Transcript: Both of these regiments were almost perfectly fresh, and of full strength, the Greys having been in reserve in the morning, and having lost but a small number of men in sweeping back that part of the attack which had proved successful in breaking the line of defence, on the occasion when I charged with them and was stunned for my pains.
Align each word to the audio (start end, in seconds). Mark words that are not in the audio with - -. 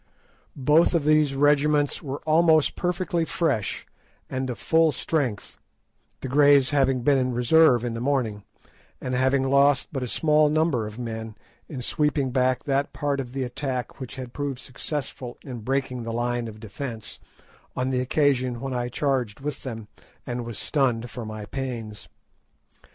Both 0.55 0.95
of 0.95 1.05
these 1.05 1.35
regiments 1.35 2.01
were 2.01 2.23
almost 2.25 2.75
perfectly 2.75 3.23
fresh, 3.23 3.85
and 4.31 4.49
of 4.49 4.57
full 4.57 4.91
strength, 4.91 5.59
the 6.21 6.27
Greys 6.27 6.71
having 6.71 7.01
been 7.03 7.19
in 7.19 7.33
reserve 7.35 7.83
in 7.85 7.93
the 7.93 8.01
morning, 8.01 8.43
and 8.99 9.13
having 9.13 9.43
lost 9.47 9.89
but 9.91 10.01
a 10.01 10.07
small 10.07 10.49
number 10.49 10.87
of 10.87 10.97
men 10.97 11.35
in 11.69 11.83
sweeping 11.83 12.31
back 12.31 12.63
that 12.63 12.93
part 12.93 13.19
of 13.19 13.31
the 13.33 13.43
attack 13.43 13.99
which 13.99 14.15
had 14.15 14.33
proved 14.33 14.57
successful 14.57 15.37
in 15.45 15.59
breaking 15.59 16.01
the 16.01 16.11
line 16.11 16.47
of 16.47 16.59
defence, 16.59 17.19
on 17.75 17.91
the 17.91 18.01
occasion 18.01 18.59
when 18.59 18.73
I 18.73 18.89
charged 18.89 19.39
with 19.39 19.61
them 19.61 19.87
and 20.25 20.43
was 20.45 20.57
stunned 20.57 21.11
for 21.11 21.27
my 21.27 21.45
pains. 21.45 22.09